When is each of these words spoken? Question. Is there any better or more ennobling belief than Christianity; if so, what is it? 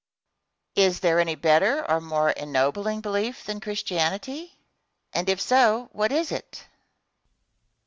Question. 0.73 0.89
Is 0.89 0.99
there 1.01 1.19
any 1.19 1.35
better 1.35 1.87
or 1.87 2.01
more 2.01 2.31
ennobling 2.31 3.01
belief 3.01 3.43
than 3.43 3.59
Christianity; 3.59 4.57
if 5.13 5.39
so, 5.39 5.89
what 5.91 6.11
is 6.11 6.31
it? 6.31 6.65